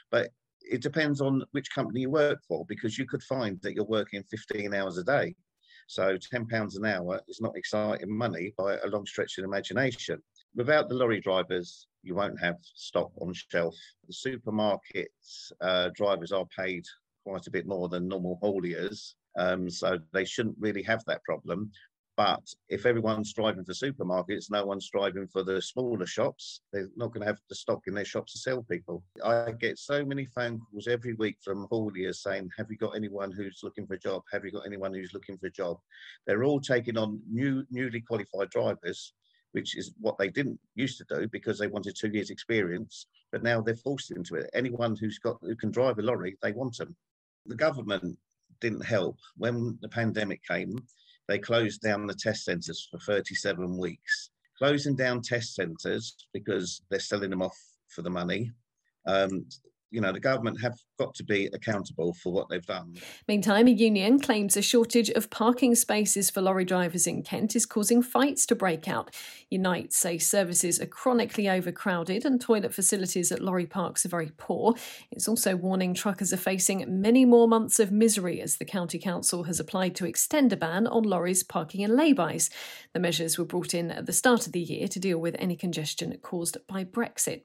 But 0.10 0.30
it 0.62 0.82
depends 0.82 1.22
on 1.22 1.44
which 1.52 1.74
company 1.74 2.02
you 2.02 2.10
work 2.10 2.40
for 2.48 2.66
because 2.68 2.98
you 2.98 3.06
could 3.06 3.24
find 3.24 3.60
that 3.62 3.74
you're 3.74 3.86
working 3.86 4.24
15 4.30 4.74
hours 4.74 4.98
a 4.98 5.04
day. 5.04 5.36
So 5.88 6.18
£10 6.18 6.76
an 6.78 6.86
hour 6.86 7.20
is 7.28 7.42
not 7.42 7.58
exciting 7.58 8.16
money 8.16 8.54
by 8.58 8.78
a 8.78 8.88
long 8.88 9.06
stretch 9.06 9.38
of 9.38 9.44
imagination. 9.44 10.22
Without 10.56 10.88
the 10.88 10.96
lorry 10.96 11.20
drivers, 11.20 11.88
you 12.04 12.16
won't 12.16 12.40
have 12.40 12.58
stock 12.62 13.12
on 13.20 13.34
shelf. 13.34 13.76
The 14.08 14.14
supermarkets 14.14 15.52
uh, 15.62 15.90
drivers 15.94 16.32
are 16.32 16.46
paid 16.58 16.86
quite 17.26 17.48
a 17.48 17.52
bit 17.52 17.68
more 17.68 17.90
than 17.90 18.08
normal 18.08 18.40
hauliers. 18.42 19.14
Um, 19.38 19.70
so 19.70 19.98
they 20.14 20.26
shouldn't 20.26 20.58
really 20.60 20.84
have 20.84 21.04
that 21.06 21.24
problem. 21.24 21.72
But 22.22 22.54
if 22.70 22.86
everyone's 22.86 23.32
striving 23.32 23.66
for 23.66 23.74
supermarkets, 23.74 24.52
no 24.52 24.64
one's 24.64 24.86
striving 24.86 25.28
for 25.28 25.42
the 25.42 25.60
smaller 25.60 26.06
shops. 26.06 26.62
They're 26.72 26.88
not 26.96 27.08
going 27.08 27.22
to 27.22 27.26
have 27.26 27.40
the 27.50 27.56
stock 27.56 27.82
in 27.88 27.96
their 27.96 28.06
shops 28.06 28.34
to 28.34 28.38
sell 28.38 28.62
people. 28.62 29.04
I 29.26 29.54
get 29.54 29.80
so 29.80 30.06
many 30.06 30.26
phone 30.26 30.60
calls 30.60 30.88
every 30.88 31.14
week 31.16 31.38
from 31.44 31.68
hauliers 31.70 32.18
saying, 32.18 32.52
Have 32.60 32.70
you 32.70 32.78
got 32.78 32.96
anyone 32.96 33.32
who's 33.32 33.62
looking 33.64 33.88
for 33.88 33.96
a 33.96 34.00
job? 34.00 34.22
Have 34.32 34.46
you 34.46 34.52
got 34.52 34.68
anyone 34.68 34.94
who's 34.94 35.16
looking 35.16 35.36
for 35.40 35.48
a 35.48 35.52
job? 35.52 35.80
They're 36.28 36.44
all 36.44 36.60
taking 36.60 36.96
on 36.96 37.20
new, 37.28 37.66
newly 37.72 38.02
qualified 38.02 38.52
drivers, 38.52 39.14
which 39.54 39.76
is 39.76 39.92
what 40.00 40.20
they 40.20 40.30
didn't 40.30 40.60
used 40.76 41.00
to 41.00 41.06
do 41.10 41.28
because 41.28 41.58
they 41.58 41.66
wanted 41.66 41.96
two 41.98 42.12
years' 42.14 42.30
experience. 42.30 43.08
But 43.32 43.42
now 43.42 43.62
they're 43.62 43.76
forced 43.76 44.12
into 44.12 44.36
it. 44.36 44.48
Anyone 44.54 44.96
who's 44.96 45.18
got 45.18 45.38
who 45.42 45.56
can 45.56 45.72
drive 45.72 45.98
a 45.98 46.04
lorry, 46.04 46.38
they 46.44 46.52
want 46.52 46.78
them. 46.78 46.96
The 47.48 47.56
government 47.56 48.16
didn't 48.60 48.86
help 48.86 49.18
when 49.38 49.80
the 49.82 49.90
pandemic 49.90 50.44
came 50.48 50.76
they 51.32 51.40
closed 51.40 51.82
down 51.82 52.06
the 52.06 52.14
test 52.14 52.44
centres 52.44 52.86
for 52.92 53.00
37 53.00 53.78
weeks. 53.78 54.32
Closing 54.58 54.98
down 54.98 55.22
test 55.22 55.56
centres 55.56 56.28
because 56.34 56.82
they're 56.90 57.00
selling 57.00 57.30
them 57.30 57.42
off 57.42 57.58
for 57.88 58.02
the 58.02 58.10
money. 58.10 58.52
Um, 59.08 59.46
you 59.92 60.00
know, 60.00 60.14
the 60.14 60.20
government 60.20 60.60
have 60.62 60.78
got 60.98 61.14
to 61.16 61.24
be 61.24 61.50
accountable 61.54 62.14
for 62.14 62.32
what 62.32 62.48
they've 62.50 62.66
done. 62.66 62.96
Meantime, 63.28 63.68
a 63.68 63.72
union 63.72 64.20
claims 64.20 64.56
a 64.56 64.62
shortage 64.62 65.10
of 65.10 65.30
parking 65.30 65.76
spaces 65.76 66.30
for 66.30 66.42
lorry 66.42 66.64
drivers 66.64 67.06
in 67.06 67.22
Kent 67.22 67.56
is 67.56 67.66
causing 67.66 68.02
fights 68.02 68.46
to 68.46 68.56
break 68.56 68.88
out. 68.88 69.14
Unite 69.50 69.92
say 69.94 70.18
services 70.18 70.80
are 70.80 70.86
chronically 70.86 71.50
overcrowded 71.50 72.26
and 72.26 72.40
toilet 72.40 72.74
facilities 72.74 73.32
at 73.32 73.42
lorry 73.42 73.66
parks 73.66 74.06
are 74.06 74.10
very 74.10 74.32
poor. 74.38 74.74
It's 75.12 75.28
also 75.28 75.56
warning 75.58 75.94
truckers 75.94 76.32
are 76.32 76.38
facing 76.38 77.02
many 77.02 77.26
more 77.26 77.48
months 77.48 77.80
of 77.80 77.92
misery 77.92 78.42
as 78.42 78.58
the 78.58 78.66
county 78.66 78.98
council 78.98 79.44
has 79.44 79.60
applied 79.60 79.96
to 79.96 80.06
extend 80.06 80.54
a 80.54 80.58
ban 80.58 80.88
on 80.88 81.04
lorries 81.04 81.44
parking 81.44 81.82
in 81.82 81.92
laybys. 81.92 82.50
The 82.94 83.00
measures 83.00 83.38
were 83.38 83.46
brought 83.46 83.74
in 83.74 83.92
at 83.92 84.06
the 84.06 84.14
start 84.14 84.48
of 84.48 84.54
the 84.54 84.62
year 84.62 84.88
to 84.88 85.00
deal 85.00 85.18
with 85.18 85.36
any 85.38 85.58
congestion 85.58 86.18
caused 86.22 86.58
by 86.68 86.86
Brexit. 86.86 87.42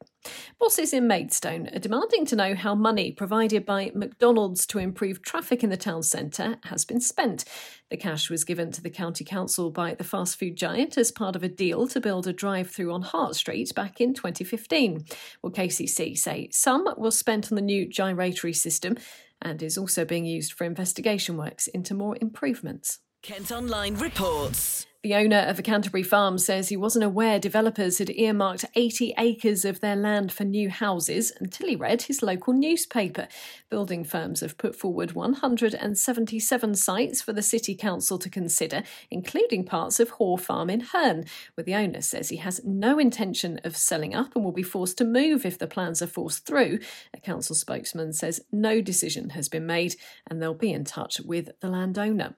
Bosses 0.59 0.93
in 0.93 1.07
Maidstone 1.07 1.69
are 1.75 1.79
demanding 1.79 2.25
to 2.27 2.37
know 2.37 2.55
how 2.55 2.75
money 2.75 3.13
provided 3.13 3.67
by 3.67 3.93
McDonald's 3.95 4.67
to 4.67 4.79
improve 4.79 5.23
traffic 5.23 5.63
in 5.63 5.71
the 5.71 5.77
town 5.77 6.03
centre 6.03 6.57
has 6.65 6.85
been 6.85 7.01
spent. 7.01 7.45
The 7.91 7.97
cash 7.97 8.31
was 8.31 8.45
given 8.45 8.73
to 8.73 8.83
the 8.83 8.91
county 8.91 9.25
council 9.25 9.71
by 9.71 9.95
the 9.95 10.05
fast 10.05 10.39
food 10.39 10.57
giant 10.57 10.97
as 10.99 11.13
part 11.13 11.37
of 11.37 11.43
a 11.43 11.49
deal 11.49 11.87
to 11.89 12.01
build 12.01 12.27
a 12.27 12.33
drive 12.33 12.71
through 12.71 12.93
on 12.93 13.03
Hart 13.03 13.37
Street 13.37 13.75
back 13.75 14.01
in 14.01 14.15
2015. 14.15 15.05
Well, 15.43 15.53
KCC 15.53 16.17
say 16.17 16.49
some 16.53 16.89
was 16.97 17.19
spent 17.19 17.53
on 17.53 17.57
the 17.57 17.63
new 17.63 17.87
gyratory 17.87 18.53
system 18.53 18.97
and 19.43 19.63
is 19.63 19.79
also 19.79 20.05
being 20.05 20.25
used 20.25 20.53
for 20.53 20.65
investigation 20.65 21.37
works 21.37 21.67
into 21.69 21.95
more 21.95 22.17
improvements. 22.21 22.99
Kent 23.23 23.51
Online 23.51 23.95
reports. 23.97 24.87
The 25.07 25.15
owner 25.15 25.45
of 25.47 25.57
a 25.57 25.63
Canterbury 25.63 26.03
farm 26.03 26.37
says 26.37 26.69
he 26.69 26.77
wasn't 26.77 27.05
aware 27.05 27.39
developers 27.39 27.99
had 27.99 28.11
earmarked 28.11 28.65
80 28.75 29.15
acres 29.17 29.65
of 29.65 29.79
their 29.79 29.95
land 29.95 30.33
for 30.33 30.43
new 30.43 30.69
houses 30.69 31.33
until 31.39 31.69
he 31.69 31.77
read 31.77 32.03
his 32.03 32.25
local 32.25 32.53
newspaper. 32.53 33.29
Building 33.71 34.03
firms 34.03 34.41
have 34.41 34.59
put 34.59 34.75
forward 34.75 35.13
177 35.13 36.75
sites 36.75 37.23
for 37.23 37.33
the 37.33 37.41
City 37.41 37.77
Council 37.77 38.19
to 38.19 38.29
consider, 38.29 38.83
including 39.09 39.65
parts 39.65 40.01
of 40.01 40.11
Hoare 40.11 40.39
Farm 40.39 40.69
in 40.69 40.81
Herne, 40.81 41.25
where 41.55 41.65
the 41.65 41.77
owner 41.77 42.01
says 42.01 42.31
he 42.31 42.39
has 42.39 42.61
no 42.65 42.99
intention 42.99 43.61
of 43.63 43.77
selling 43.77 44.13
up 44.13 44.35
and 44.35 44.45
will 44.45 44.51
be 44.51 44.65
forced 44.65 44.99
to 44.99 45.05
move 45.05 45.47
if 45.47 45.57
the 45.57 45.69
plans 45.69 46.03
are 46.03 46.09
forced 46.09 46.45
through. 46.45 46.81
A 47.15 47.21
council 47.21 47.55
spokesman 47.55 48.13
says 48.13 48.41
no 48.51 48.81
decision 48.81 49.31
has 49.31 49.49
been 49.49 49.67
made 49.67 49.95
and 50.29 50.43
they'll 50.43 50.53
be 50.53 50.73
in 50.73 50.83
touch 50.83 51.21
with 51.21 51.51
the 51.61 51.69
landowner. 51.69 52.35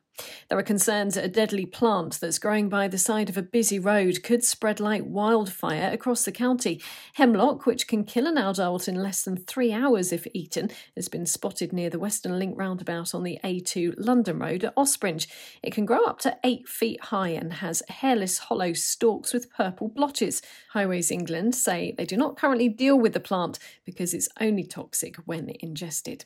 There 0.49 0.59
are 0.59 0.63
concerns 0.63 1.15
that 1.15 1.25
a 1.25 1.29
deadly 1.29 1.67
plant 1.67 2.19
that's 2.21 2.39
growing 2.39 2.69
by 2.69 2.89
the 2.89 2.99
side 2.99 3.29
of 3.29 3.37
a 3.37 3.43
busy 3.43 3.79
road 3.79 4.23
could 4.23 4.45
spread 4.45 4.81
like 4.81 5.03
wildfire 5.05 5.91
across 5.93 6.25
the 6.25 6.33
county. 6.33 6.81
Hemlock, 7.15 7.67
which 7.67 7.87
can 7.87 8.05
kill 8.05 8.27
an 8.27 8.39
adult 8.39 8.89
in 8.89 8.97
less 8.97 9.23
than 9.23 9.37
three 9.37 9.73
hours 9.73 10.13
if 10.13 10.27
eaten, 10.33 10.71
has 10.97 11.09
been 11.09 11.27
spotted 11.27 11.73
near 11.73 11.91
the 11.91 11.99
Western 11.99 12.39
Link 12.39 12.59
roundabout 12.59 13.15
on 13.15 13.23
the 13.23 13.39
A2 13.45 13.95
London 13.99 14.39
Road 14.39 14.65
at 14.65 14.75
Ospringe. 14.77 15.27
It 15.63 15.73
can 15.73 15.85
grow 15.85 16.05
up 16.05 16.19
to 16.21 16.39
eight 16.45 16.69
feet 16.69 17.05
high 17.05 17.31
and 17.31 17.55
has 17.55 17.83
hairless 17.89 18.39
hollow 18.39 18.73
stalks 18.73 19.33
with 19.33 19.53
purple 19.53 19.89
blotches. 19.89 20.43
Highways 20.73 21.11
England 21.11 21.55
say 21.55 21.95
they 21.97 22.07
do 22.07 22.17
not 22.17 22.37
currently 22.37 22.69
deal 22.69 22.99
with 22.99 23.13
the 23.13 23.21
plant 23.21 23.59
because 23.85 24.15
it's 24.15 24.29
only 24.41 24.65
toxic 24.65 25.17
when 25.27 25.53
ingested. 25.61 26.25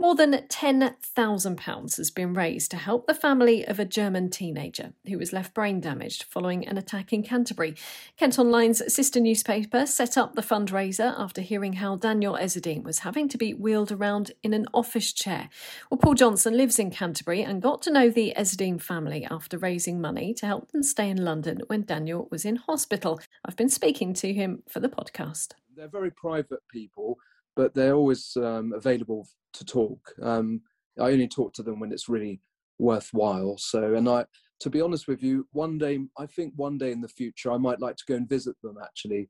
More 0.00 0.14
than 0.14 0.30
£10,000 0.32 1.96
has 1.96 2.10
been 2.12 2.32
raised 2.32 2.70
to 2.70 2.76
help 2.76 3.08
the 3.08 3.14
family 3.14 3.66
of 3.66 3.80
a 3.80 3.84
German 3.84 4.30
teenager 4.30 4.92
who 5.08 5.18
was 5.18 5.32
left 5.32 5.54
brain 5.54 5.80
damaged 5.80 6.22
following 6.22 6.64
an 6.68 6.78
attack 6.78 7.12
in 7.12 7.24
Canterbury. 7.24 7.74
Kent 8.16 8.38
Online's 8.38 8.94
sister 8.94 9.18
newspaper 9.18 9.86
set 9.86 10.16
up 10.16 10.36
the 10.36 10.42
fundraiser 10.42 11.18
after 11.18 11.40
hearing 11.40 11.72
how 11.74 11.96
Daniel 11.96 12.38
Ezzeldine 12.40 12.84
was 12.84 13.00
having 13.00 13.28
to 13.28 13.36
be 13.36 13.54
wheeled 13.54 13.90
around 13.90 14.30
in 14.44 14.54
an 14.54 14.66
office 14.72 15.12
chair. 15.12 15.48
Well, 15.90 15.98
Paul 15.98 16.14
Johnson 16.14 16.56
lives 16.56 16.78
in 16.78 16.92
Canterbury 16.92 17.42
and 17.42 17.60
got 17.60 17.82
to 17.82 17.90
know 17.90 18.08
the 18.08 18.32
Ezzeldine 18.36 18.80
family 18.80 19.26
after 19.28 19.58
raising 19.58 20.00
money 20.00 20.32
to 20.34 20.46
help 20.46 20.70
them 20.70 20.84
stay 20.84 21.10
in 21.10 21.24
London 21.24 21.62
when 21.66 21.82
Daniel 21.82 22.28
was 22.30 22.44
in 22.44 22.54
hospital. 22.54 23.20
I've 23.44 23.56
been 23.56 23.68
speaking 23.68 24.14
to 24.14 24.32
him 24.32 24.62
for 24.68 24.78
the 24.78 24.88
podcast. 24.88 25.54
They're 25.74 25.88
very 25.88 26.12
private 26.12 26.60
people 26.70 27.18
but 27.58 27.74
they're 27.74 27.96
always 27.96 28.36
um, 28.36 28.72
available 28.72 29.26
to 29.52 29.64
talk. 29.64 30.14
Um, 30.22 30.60
I 30.96 31.10
only 31.10 31.26
talk 31.26 31.52
to 31.54 31.64
them 31.64 31.80
when 31.80 31.90
it's 31.90 32.08
really 32.08 32.40
worthwhile. 32.78 33.58
So, 33.58 33.94
and 33.94 34.08
I, 34.08 34.26
to 34.60 34.70
be 34.70 34.80
honest 34.80 35.08
with 35.08 35.24
you, 35.24 35.44
one 35.50 35.76
day, 35.76 35.98
I 36.16 36.26
think 36.26 36.52
one 36.54 36.78
day 36.78 36.92
in 36.92 37.00
the 37.00 37.08
future, 37.08 37.50
I 37.50 37.58
might 37.58 37.80
like 37.80 37.96
to 37.96 38.04
go 38.06 38.14
and 38.14 38.28
visit 38.28 38.54
them 38.62 38.76
actually, 38.80 39.28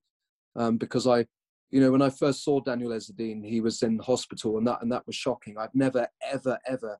um, 0.56 0.76
because 0.76 1.06
I, 1.06 1.25
you 1.70 1.80
know, 1.80 1.90
when 1.90 2.02
I 2.02 2.11
first 2.11 2.44
saw 2.44 2.61
Daniel 2.61 2.90
Ezzeldine, 2.90 3.42
he 3.42 3.62
was 3.62 3.82
in 3.82 3.99
hospital, 3.99 4.58
and 4.58 4.66
that 4.66 4.82
and 4.82 4.92
that 4.92 5.06
was 5.06 5.16
shocking. 5.16 5.56
I've 5.56 5.75
never, 5.75 6.06
ever, 6.23 6.58
ever 6.66 6.99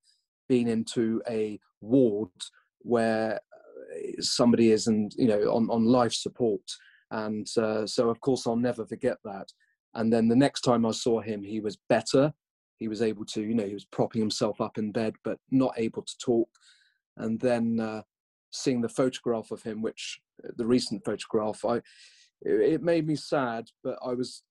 been 0.49 0.67
into 0.67 1.21
a 1.29 1.61
ward 1.83 2.31
where 2.79 3.35
uh, 3.35 4.23
somebody 4.23 4.71
is, 4.71 4.87
and 4.87 5.13
you 5.19 5.29
know, 5.29 5.43
on 5.53 5.69
on 5.69 5.85
life 5.85 6.15
support, 6.15 6.63
and 7.11 7.47
uh, 7.59 7.87
so 7.87 8.09
of 8.09 8.19
course 8.23 8.47
I'll 8.47 8.57
never 8.57 8.87
forget 8.87 9.19
that. 9.25 9.53
And 9.95 10.13
then 10.13 10.29
the 10.29 10.37
next 10.37 10.63
time 10.63 10.85
I 10.87 10.93
saw 10.93 11.21
him, 11.21 11.43
he 11.43 11.61
was 11.61 11.79
better. 11.89 12.33
He 12.77 12.89
was 12.89 13.03
able 13.03 13.25
to, 13.27 13.43
you 13.43 13.55
know, 13.55 13.67
he 13.67 13.75
was 13.75 13.85
propping 13.85 14.21
himself 14.21 14.61
up 14.61 14.79
in 14.79 14.93
bed, 14.93 15.15
but 15.25 15.39
not 15.51 15.75
able 15.77 16.03
to 16.03 16.19
talk. 16.19 16.49
And 17.17 17.41
then 17.41 17.81
uh, 17.81 18.03
seeing 18.51 18.81
the 18.81 18.89
photograph 18.89 19.51
of 19.51 19.63
him, 19.63 19.83
which 19.83 20.21
uh, 20.45 20.51
the 20.57 20.67
recent 20.67 21.05
photograph, 21.05 21.65
I 21.65 21.81
it 22.43 22.83
made 22.83 23.07
me 23.07 23.17
sad, 23.17 23.69
but 23.83 23.99
I 24.05 24.15
was 24.15 24.43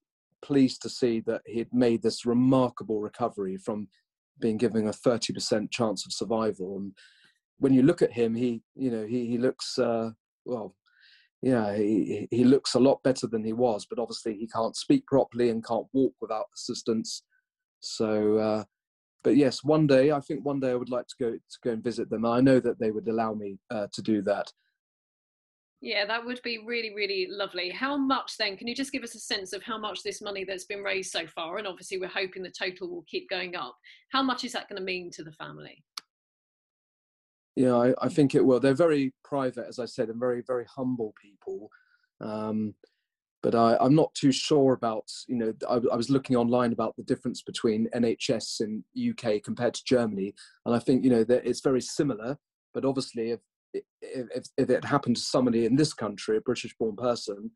pleased 0.41 0.81
to 0.81 0.89
see 0.89 1.21
that 1.21 1.41
he 1.45 1.59
had 1.59 1.73
made 1.73 2.01
this 2.01 2.25
remarkable 2.25 2.99
recovery 2.99 3.57
from 3.57 3.87
being 4.39 4.57
given 4.57 4.87
a 4.87 4.91
30% 4.91 5.71
chance 5.71 6.05
of 6.05 6.13
survival. 6.13 6.77
And 6.77 6.93
when 7.59 7.73
you 7.73 7.81
look 7.83 8.01
at 8.01 8.11
him, 8.11 8.35
he, 8.35 8.61
you 8.75 8.91
know, 8.91 9.05
he, 9.05 9.25
he 9.25 9.37
looks, 9.37 9.79
uh, 9.79 10.11
well, 10.45 10.75
yeah, 11.41 11.75
he, 11.75 12.27
he 12.31 12.43
looks 12.43 12.73
a 12.73 12.79
lot 12.79 13.03
better 13.03 13.27
than 13.27 13.43
he 13.43 13.53
was, 13.53 13.85
but 13.89 13.99
obviously 13.99 14.35
he 14.35 14.47
can't 14.47 14.75
speak 14.75 15.05
properly 15.05 15.49
and 15.49 15.65
can't 15.65 15.87
walk 15.93 16.13
without 16.19 16.45
assistance. 16.55 17.23
So, 17.79 18.37
uh, 18.37 18.63
but 19.23 19.35
yes, 19.35 19.63
one 19.63 19.87
day 19.87 20.11
I 20.11 20.19
think 20.19 20.43
one 20.43 20.59
day 20.59 20.71
I 20.71 20.75
would 20.75 20.89
like 20.89 21.07
to 21.07 21.15
go 21.19 21.31
to 21.31 21.57
go 21.63 21.71
and 21.71 21.83
visit 21.83 22.09
them. 22.09 22.25
I 22.25 22.41
know 22.41 22.59
that 22.59 22.79
they 22.79 22.91
would 22.91 23.07
allow 23.07 23.33
me 23.33 23.57
uh, 23.69 23.87
to 23.93 24.01
do 24.01 24.21
that. 24.23 24.51
Yeah, 25.79 26.05
that 26.05 26.25
would 26.25 26.41
be 26.43 26.57
really, 26.65 26.95
really 26.95 27.27
lovely. 27.29 27.69
How 27.69 27.97
much 27.97 28.35
then? 28.39 28.57
Can 28.57 28.67
you 28.67 28.73
just 28.73 28.91
give 28.91 29.03
us 29.03 29.13
a 29.13 29.19
sense 29.19 29.53
of 29.53 29.61
how 29.61 29.77
much 29.77 30.01
this 30.01 30.23
money 30.23 30.43
that's 30.43 30.65
been 30.65 30.81
raised 30.81 31.11
so 31.11 31.27
far? 31.27 31.57
And 31.57 31.67
obviously, 31.67 31.99
we're 31.99 32.07
hoping 32.07 32.41
the 32.41 32.49
total 32.49 32.89
will 32.89 33.05
keep 33.07 33.29
going 33.29 33.55
up. 33.55 33.77
How 34.11 34.23
much 34.23 34.43
is 34.43 34.53
that 34.53 34.67
going 34.69 34.79
to 34.79 34.85
mean 34.85 35.11
to 35.11 35.23
the 35.23 35.31
family? 35.33 35.83
Yeah, 37.57 37.73
I, 37.73 37.93
I, 38.03 38.07
think 38.07 38.35
it 38.35 38.45
will. 38.45 38.59
They're 38.59 38.75
very 38.75 39.15
private, 39.23 39.65
as 39.67 39.79
I 39.79 39.85
said, 39.85 40.09
and 40.09 40.19
very, 40.19 40.43
very 40.45 40.65
humble 40.65 41.15
people. 41.19 41.71
Um, 42.21 42.75
but 43.41 43.55
I, 43.55 43.83
am 43.83 43.95
not 43.95 44.13
too 44.13 44.31
sure 44.31 44.73
about, 44.73 45.11
you 45.27 45.37
know, 45.37 45.53
I, 45.67 45.77
I, 45.91 45.95
was 45.95 46.11
looking 46.11 46.35
online 46.35 46.71
about 46.71 46.95
the 46.97 47.03
difference 47.03 47.41
between 47.41 47.89
NHS 47.95 48.61
in 48.61 48.83
UK 49.09 49.41
compared 49.41 49.73
to 49.73 49.83
Germany, 49.85 50.35
and 50.67 50.75
I 50.75 50.77
think, 50.77 51.03
you 51.03 51.09
know, 51.09 51.23
that 51.23 51.47
it's 51.47 51.61
very 51.61 51.81
similar. 51.81 52.37
But 52.75 52.85
obviously, 52.85 53.31
if, 53.31 53.39
if 54.03 54.45
if 54.55 54.69
it 54.69 54.85
happened 54.85 55.15
to 55.15 55.21
somebody 55.23 55.65
in 55.65 55.75
this 55.75 55.95
country, 55.95 56.37
a 56.37 56.41
British-born 56.41 56.95
person, 56.95 57.49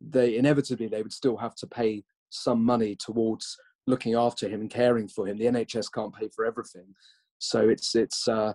they 0.00 0.36
inevitably 0.36 0.86
they 0.86 1.02
would 1.02 1.12
still 1.12 1.36
have 1.36 1.56
to 1.56 1.66
pay 1.66 2.04
some 2.30 2.64
money 2.64 2.94
towards 2.94 3.56
looking 3.88 4.14
after 4.14 4.48
him 4.48 4.60
and 4.60 4.70
caring 4.70 5.08
for 5.08 5.26
him. 5.26 5.36
The 5.36 5.46
NHS 5.46 5.92
can't 5.92 6.14
pay 6.14 6.28
for 6.32 6.44
everything, 6.44 6.94
so 7.40 7.68
it's 7.68 7.96
it's. 7.96 8.28
Uh, 8.28 8.52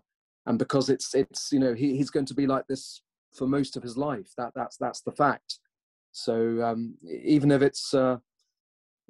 and 0.47 0.57
because 0.57 0.89
it's 0.89 1.13
it's 1.13 1.51
you 1.51 1.59
know 1.59 1.73
he, 1.73 1.95
he's 1.95 2.09
going 2.09 2.25
to 2.25 2.33
be 2.33 2.47
like 2.47 2.65
this 2.67 3.01
for 3.33 3.47
most 3.47 3.77
of 3.77 3.83
his 3.83 3.97
life. 3.97 4.33
That 4.37 4.53
that's 4.55 4.77
that's 4.77 5.01
the 5.01 5.11
fact. 5.11 5.59
So 6.11 6.63
um, 6.63 6.95
even 7.07 7.51
if 7.51 7.61
it's 7.61 7.93
uh, 7.93 8.17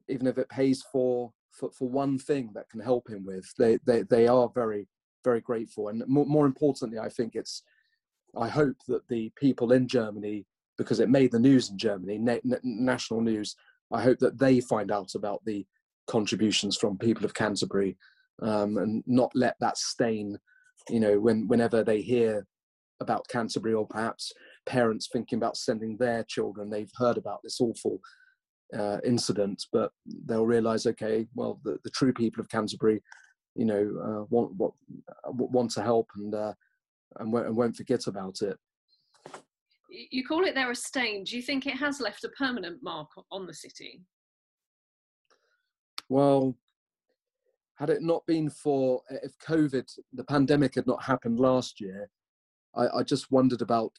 even 0.10 0.28
if 0.28 0.38
it 0.38 0.50
pays 0.50 0.84
for, 0.92 1.32
for 1.52 1.72
for 1.72 1.88
one 1.88 2.18
thing 2.18 2.52
that 2.54 2.70
can 2.70 2.80
help 2.82 3.10
him 3.10 3.26
with 3.26 3.46
they 3.58 3.78
they, 3.86 4.04
they 4.04 4.28
are 4.28 4.50
very 4.54 4.88
very 5.24 5.42
grateful. 5.42 5.90
And 5.90 6.04
more, 6.08 6.26
more 6.26 6.46
importantly 6.46 7.00
i 7.00 7.10
think 7.10 7.36
it's 7.36 7.64
i 8.38 8.48
hope 8.48 8.78
that 8.88 9.08
the 9.08 9.32
people 9.36 9.72
in 9.72 9.88
germany 9.88 10.46
because 10.78 11.00
it 11.00 11.10
made 11.10 11.32
the 11.32 11.40
news 11.40 11.70
in 11.70 11.78
germany 11.78 12.18
na- 12.18 12.58
national 12.64 13.22
news 13.22 13.56
i 13.92 14.02
hope 14.02 14.20
that 14.20 14.38
they 14.38 14.60
find 14.60 14.92
out 14.92 15.16
about 15.16 15.44
the 15.46 15.66
contributions 16.08 16.78
from 16.78 16.98
people 16.98 17.26
of 17.26 17.34
canterbury 17.34 17.98
um, 18.42 18.78
and 18.78 19.04
not 19.08 19.32
let 19.34 19.56
that 19.60 19.78
stain 19.78 20.38
you 20.90 21.00
know 21.00 21.20
when 21.20 21.48
whenever 21.48 21.84
they 21.84 22.02
hear 22.02 22.46
about 23.00 23.28
Canterbury 23.30 23.74
or 23.74 23.88
perhaps 23.88 24.32
parents 24.66 25.08
thinking 25.12 25.38
about 25.38 25.58
sending 25.58 25.98
their 25.98 26.24
children 26.24 26.70
they've 26.70 26.92
heard 26.96 27.18
about 27.18 27.40
this 27.44 27.62
awful 27.62 28.00
uh, 28.78 28.98
incident 29.06 29.64
but 29.72 29.92
they'll 30.26 30.46
realize 30.46 30.86
okay 30.86 31.28
well 31.36 31.60
the, 31.64 31.78
the 31.84 31.90
true 31.92 32.14
people 32.14 32.42
of 32.42 32.50
Canterbury 32.50 33.02
you 33.56 33.66
know 33.66 33.82
uh, 34.04 34.24
want 34.30 34.52
what 34.56 34.74
want 35.26 35.72
to 35.72 35.82
help 35.82 36.10
and 36.16 36.34
uh, 36.34 36.54
and, 37.20 37.32
won't, 37.32 37.48
and 37.48 37.56
won't 37.56 37.76
forget 37.76 38.08
about 38.08 38.42
it. 38.42 38.58
You 39.90 40.26
call 40.26 40.44
it 40.44 40.54
there 40.54 40.70
a 40.70 40.76
stain. 40.76 41.24
Do 41.24 41.36
you 41.36 41.42
think 41.42 41.66
it 41.66 41.76
has 41.76 42.02
left 42.02 42.24
a 42.24 42.30
permanent 42.30 42.84
mark 42.84 43.08
on 43.32 43.48
the 43.48 43.54
city? 43.54 44.02
Well 46.10 46.56
had 47.78 47.90
it 47.90 48.02
not 48.02 48.26
been 48.26 48.50
for 48.50 49.02
if 49.10 49.38
COVID, 49.40 49.88
the 50.14 50.24
pandemic 50.24 50.76
had 50.76 50.88
not 50.88 51.04
happened 51.04 51.40
last 51.40 51.80
year, 51.80 52.10
I, 52.76 53.00
I, 53.00 53.04
just 53.04 53.32
wondered 53.32 53.62
about 53.62 53.92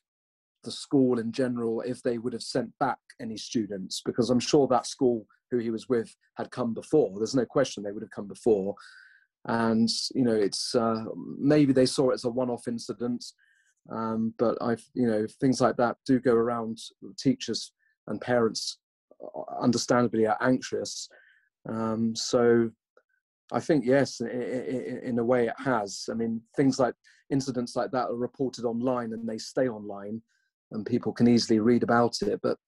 the 0.65 0.71
school 0.71 1.19
in 1.19 1.31
general 1.31 1.81
if 1.83 2.03
they 2.03 2.19
would 2.19 2.33
have 2.33 2.43
sent 2.43 2.71
back 2.81 2.99
any 3.21 3.37
students 3.37 4.03
because 4.05 4.31
I'm 4.31 4.41
sure 4.41 4.67
that 4.69 4.87
school 4.87 5.27
who 5.51 5.59
he 5.59 5.71
was 5.71 5.89
with 5.89 6.15
had 6.37 6.51
come 6.51 6.75
before. 6.75 7.13
There's 7.17 7.37
no 7.37 7.47
question 7.47 7.83
they 7.83 7.93
would 7.93 8.03
have 8.03 8.11
come 8.11 8.27
before, 8.27 8.75
and 9.47 9.89
you 10.15 10.25
know 10.25 10.35
it's 10.35 10.75
uh, 10.75 11.05
maybe 11.39 11.73
they 11.73 11.87
saw 11.87 12.11
it 12.11 12.15
as 12.15 12.25
a 12.25 12.31
one-off 12.31 12.67
incident, 12.67 13.25
um, 13.91 14.35
but 14.39 14.59
I've 14.61 14.85
you 14.95 15.07
know 15.07 15.27
things 15.41 15.61
like 15.61 15.77
that 15.77 15.97
do 16.05 16.19
go 16.21 16.35
around. 16.35 16.79
Teachers 17.19 17.73
and 18.09 18.21
parents, 18.21 18.79
uh, 19.23 19.63
understandably, 19.63 20.27
are 20.27 20.39
anxious. 20.41 21.09
Um, 21.69 22.15
so 22.15 22.71
I 23.53 23.61
think 23.61 23.85
yes, 23.87 24.21
in 24.21 25.19
a 25.19 25.25
way 25.25 25.47
it 25.47 25.55
has. 25.59 26.09
I 26.11 26.15
mean, 26.15 26.43
things 26.57 26.79
like 26.79 26.95
incidents 27.31 27.77
like 27.77 27.91
that 27.93 28.09
are 28.09 28.17
reported 28.17 28.65
online 28.65 29.13
and 29.13 29.27
they 29.27 29.39
stay 29.39 29.69
online, 29.69 30.21
and 30.73 30.85
people 30.85 31.13
can 31.13 31.29
easily 31.29 31.59
read 31.59 31.83
about 31.83 32.21
it. 32.23 32.41
But 32.43 32.59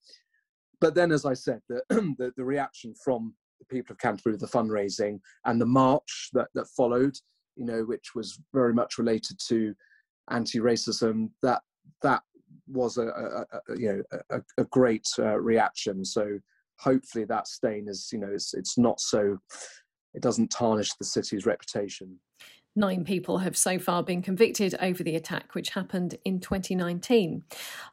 but 0.80 0.94
then, 0.94 1.12
as 1.12 1.26
I 1.26 1.34
said, 1.34 1.60
the 1.68 1.82
the, 2.18 2.32
the 2.36 2.44
reaction 2.44 2.94
from 3.04 3.34
the 3.58 3.66
people 3.66 3.92
of 3.92 3.98
Canterbury, 3.98 4.36
the 4.36 4.46
fundraising 4.46 5.20
and 5.44 5.60
the 5.60 5.66
march 5.66 6.30
that 6.32 6.48
that 6.54 6.66
followed, 6.68 7.14
you 7.56 7.66
know, 7.66 7.82
which 7.82 8.14
was 8.14 8.38
very 8.54 8.72
much 8.72 8.96
related 8.96 9.38
to 9.48 9.74
anti-racism, 10.30 11.28
that 11.42 11.60
that 12.02 12.22
was 12.66 12.96
a, 12.96 13.06
a, 13.06 13.40
a 13.42 13.78
you 13.78 13.92
know 13.92 14.20
a, 14.30 14.40
a 14.58 14.64
great 14.64 15.06
uh, 15.18 15.38
reaction. 15.38 16.04
So 16.04 16.38
hopefully 16.78 17.24
that 17.26 17.46
stain 17.46 17.88
is 17.88 18.08
you 18.12 18.18
know 18.18 18.30
it's 18.32 18.54
it's 18.54 18.78
not 18.78 19.00
so 19.00 19.38
it 20.14 20.22
doesn't 20.22 20.50
tarnish 20.50 20.94
the 20.94 21.04
city's 21.04 21.46
reputation. 21.46 22.18
Nine 22.76 23.02
people 23.02 23.38
have 23.38 23.56
so 23.56 23.80
far 23.80 24.04
been 24.04 24.22
convicted 24.22 24.76
over 24.80 25.02
the 25.02 25.16
attack, 25.16 25.56
which 25.56 25.70
happened 25.70 26.14
in 26.24 26.38
2019. 26.38 27.42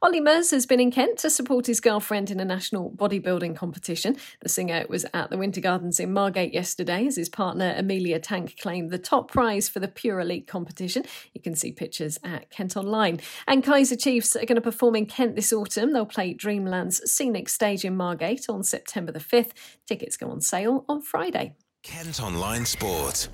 Ollie 0.03 0.21
Murs 0.21 0.51
has 0.51 0.67
been 0.67 0.79
in 0.79 0.91
Kent 0.91 1.17
to 1.19 1.31
support 1.31 1.65
his 1.65 1.79
girlfriend 1.79 2.29
in 2.29 2.39
a 2.39 2.45
national 2.45 2.91
bodybuilding 2.91 3.55
competition. 3.55 4.17
The 4.41 4.49
singer 4.49 4.85
was 4.87 5.03
at 5.15 5.31
the 5.31 5.37
Winter 5.37 5.61
Gardens 5.61 5.99
in 5.99 6.13
Margate 6.13 6.53
yesterday 6.53 7.07
as 7.07 7.15
his 7.15 7.27
partner 7.27 7.73
Amelia 7.75 8.19
Tank 8.19 8.55
claimed 8.61 8.91
the 8.91 8.99
top 8.99 9.31
prize 9.31 9.67
for 9.67 9.79
the 9.79 9.87
Pure 9.87 10.19
Elite 10.19 10.45
competition. 10.45 11.05
You 11.33 11.41
can 11.41 11.55
see 11.55 11.71
pictures 11.71 12.19
at 12.23 12.51
Kent 12.51 12.77
Online. 12.77 13.19
And 13.47 13.63
Kaiser 13.63 13.95
Chiefs 13.95 14.35
are 14.35 14.45
going 14.45 14.55
to 14.57 14.61
perform 14.61 14.95
in 14.95 15.07
Kent 15.07 15.35
this 15.35 15.51
autumn. 15.51 15.91
They'll 15.91 16.05
play 16.05 16.35
Dreamland's 16.35 17.11
scenic 17.11 17.49
stage 17.49 17.83
in 17.83 17.97
Margate 17.97 18.45
on 18.47 18.61
September 18.61 19.11
the 19.11 19.19
5th. 19.19 19.53
Tickets 19.87 20.17
go 20.17 20.29
on 20.29 20.41
sale 20.41 20.85
on 20.87 21.01
Friday. 21.01 21.55
Kent 21.83 22.19
Online 22.19 22.65
Sport. 22.65 23.29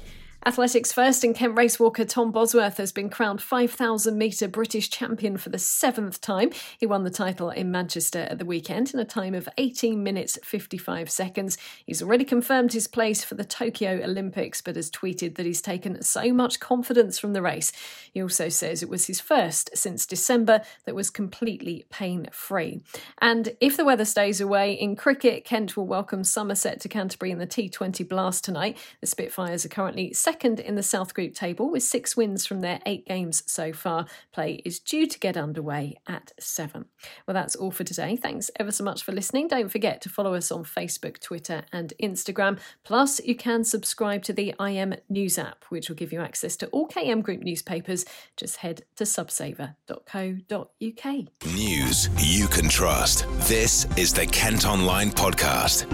Athletics 0.46 0.92
first 0.92 1.24
and 1.24 1.34
Kent 1.34 1.56
racewalker 1.56 2.08
Tom 2.08 2.30
Bosworth 2.30 2.76
has 2.76 2.92
been 2.92 3.10
crowned 3.10 3.42
5,000 3.42 4.18
metre 4.18 4.50
British 4.50 4.90
champion 4.90 5.38
for 5.38 5.48
the 5.48 5.58
seventh 5.58 6.20
time. 6.20 6.50
He 6.78 6.86
won 6.86 7.06
the 7.06 7.10
title 7.10 7.50
in 7.50 7.72
Manchester 7.72 8.28
at 8.30 8.40
the 8.40 8.46
weekend 8.46 8.94
in 8.94 9.00
a 9.00 9.06
time 9.06 9.36
of 9.36 9.48
18 9.58 10.04
minutes 10.04 10.38
55 10.44 11.10
seconds. 11.10 11.58
He's 11.86 12.02
already 12.02 12.26
confirmed 12.26 12.74
his 12.74 12.88
place 12.88 13.24
for 13.24 13.36
the 13.36 13.46
Tokyo 13.46 14.04
Olympics, 14.04 14.62
but 14.62 14.76
has 14.76 14.92
tweeted 14.92 15.36
that 15.36 15.46
he's 15.46 15.62
taken 15.62 16.02
so 16.02 16.34
much 16.34 16.60
confidence 16.60 17.18
from 17.18 17.32
the 17.32 17.42
race. 17.42 17.72
He 18.12 18.22
also 18.22 18.50
says 18.50 18.84
it 18.84 18.90
was 18.90 19.08
his 19.08 19.22
first 19.22 19.70
since 19.78 20.06
December 20.06 20.62
that 20.84 20.94
was 20.94 21.10
completely 21.10 21.86
pain 21.90 22.28
free. 22.34 22.82
And 23.22 23.56
if 23.62 23.78
the 23.78 23.86
weather 23.86 24.06
stays 24.06 24.42
away 24.42 24.74
in 24.74 24.98
cricket, 24.98 25.46
Kent 25.46 25.78
will 25.78 25.88
welcome 25.88 26.26
Somerset 26.26 26.82
to 26.82 26.90
Canterbury 26.90 27.32
in 27.32 27.40
the 27.40 27.48
T20 27.48 28.06
Blast 28.10 28.44
tonight. 28.44 28.78
The 29.00 29.08
Spitfires 29.08 29.64
are 29.64 29.70
currently 29.70 30.12
second 30.12 30.33
second 30.34 30.60
in 30.60 30.74
the 30.74 30.82
South 30.82 31.14
Group 31.14 31.36
table 31.36 31.70
with 31.70 31.84
six 31.84 32.18
wins 32.18 32.48
from 32.48 32.62
their 32.62 32.80
eight 32.88 33.06
games 33.06 33.44
so 33.46 33.72
far. 33.72 34.08
Play 34.32 34.64
is 34.66 34.80
due 34.80 35.06
to 35.06 35.20
get 35.20 35.38
underway 35.38 36.00
at 36.08 36.32
seven. 36.40 36.86
Well, 37.28 37.36
that's 37.36 37.56
all 37.56 37.70
for 37.70 37.84
today. 37.84 38.16
Thanks 38.16 38.50
ever 38.60 38.72
so 38.72 38.84
much 38.84 39.04
for 39.04 39.12
listening. 39.12 39.48
Don't 39.48 39.70
forget 39.70 40.02
to 40.02 40.10
follow 40.10 40.34
us 40.34 40.52
on 40.52 40.64
Facebook, 40.64 41.20
Twitter, 41.20 41.66
and 41.72 41.94
Instagram. 42.02 42.58
Plus, 42.84 43.24
you 43.24 43.36
can 43.36 43.64
subscribe 43.64 44.24
to 44.24 44.34
the 44.34 44.56
IM 44.60 44.96
News 45.08 45.38
app, 45.38 45.66
which 45.70 45.88
will 45.88 45.96
give 45.96 46.12
you 46.12 46.20
access 46.20 46.58
to 46.58 46.68
all 46.70 46.88
KM 46.88 47.22
Group 47.22 47.42
newspapers. 47.42 48.04
Just 48.36 48.58
head 48.58 48.82
to 48.96 49.04
subsaver.co.uk. 49.04 51.56
News 51.56 52.10
you 52.18 52.48
can 52.48 52.70
trust. 52.70 53.28
This 53.48 53.86
is 53.98 54.12
the 54.12 54.26
Kent 54.26 54.66
Online 54.66 55.12
Podcast. 55.12 55.86